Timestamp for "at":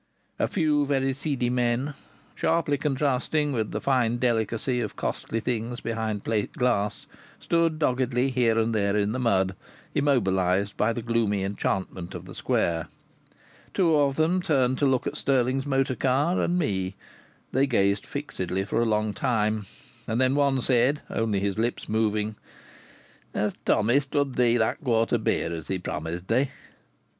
15.05-15.17